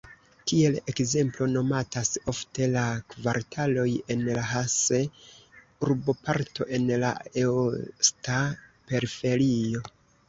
[0.51, 3.83] Kiel ekzemplo nomatas ofte la kvartaloj
[4.15, 7.13] en la Hanse-urboparto en la
[7.45, 8.39] eosta
[8.91, 9.85] periferio.